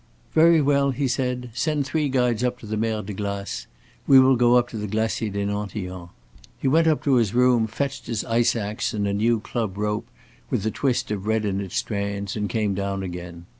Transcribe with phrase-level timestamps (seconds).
[0.33, 1.51] "Very well," he said.
[1.53, 3.67] "Send three guides up the Mer de Glace.
[4.07, 6.09] We will go up to the Glacier des Nantillons."
[6.57, 10.07] He went up to his room, fetched his ice ax and a new club rope
[10.49, 13.45] with the twist of red in its strands, and came down again.